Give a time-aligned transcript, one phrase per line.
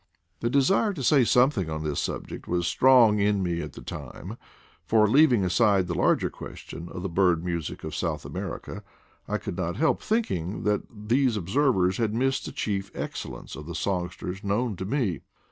[0.39, 4.39] The desire to say something on this subject was strong in me at that time,
[4.83, 8.81] for, leaving aside the larger question of the bird music of South Amer ica,
[9.27, 13.75] I could not help thinking that these observers had missed the chief excellence of the
[13.75, 15.21] songsters known to me.